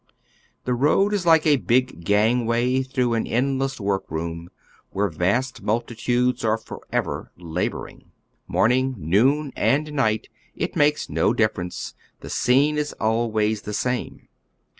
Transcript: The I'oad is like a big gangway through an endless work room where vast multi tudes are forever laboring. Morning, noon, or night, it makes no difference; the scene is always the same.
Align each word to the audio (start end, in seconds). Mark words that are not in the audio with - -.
The 0.63 0.71
I'oad 0.71 1.13
is 1.13 1.27
like 1.27 1.45
a 1.45 1.57
big 1.57 2.03
gangway 2.03 2.81
through 2.81 3.13
an 3.13 3.27
endless 3.27 3.79
work 3.79 4.09
room 4.09 4.49
where 4.89 5.09
vast 5.09 5.61
multi 5.61 5.93
tudes 5.93 6.43
are 6.43 6.57
forever 6.57 7.31
laboring. 7.37 8.05
Morning, 8.47 8.95
noon, 8.97 9.53
or 9.55 9.79
night, 9.91 10.27
it 10.55 10.75
makes 10.75 11.07
no 11.07 11.35
difference; 11.35 11.93
the 12.21 12.31
scene 12.31 12.79
is 12.79 12.93
always 12.93 13.61
the 13.61 13.73
same. 13.75 14.27